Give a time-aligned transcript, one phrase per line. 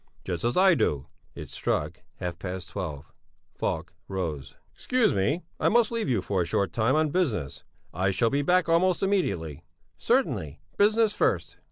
[0.23, 1.05] "Just as I do."
[1.35, 3.05] It struck half past twelve.
[3.53, 4.55] Falk rose.
[4.73, 7.63] "Excuse me, I must leave you for a short time, on business.
[7.93, 9.63] I shall be back almost immediately."
[9.99, 11.57] "Certainly, business first."